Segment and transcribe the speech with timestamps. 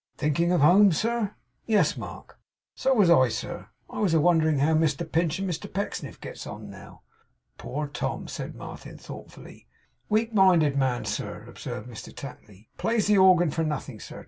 [0.17, 1.35] 'Thinking of home, sir?'
[1.67, 2.39] 'Yes, Mark.'
[2.73, 3.69] 'So was I, sir.
[3.87, 7.03] I was wondering how Mr Pinch and Mr Pecksniff gets on now.'
[7.59, 9.67] 'Poor Tom!' said Martin, thoughtfully.
[10.09, 12.67] 'Weak minded man, sir,' observed Mr Tapley.
[12.79, 14.19] 'Plays the organ for nothing, sir.